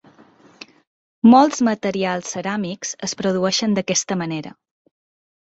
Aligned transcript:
Molts 1.33 1.61
materials 1.67 2.31
ceràmics 2.37 2.97
es 3.09 3.15
produeixen 3.21 3.79
d'aquesta 3.79 4.19
manera. 4.23 4.59